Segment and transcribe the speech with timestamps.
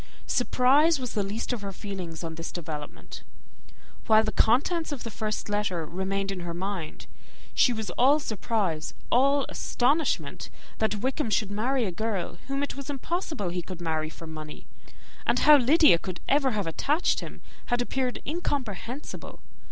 [0.25, 3.21] Surprise was the least of all her feelings on this development.
[4.07, 7.05] While the contents of the first letter remained on her mind,
[7.53, 12.89] she was all surprise, all astonishment, that Wickham should marry a girl whom it was
[12.89, 14.65] impossible he could marry for money;
[15.23, 19.39] and how Lydia could ever have attached him had appeared incomprehensible.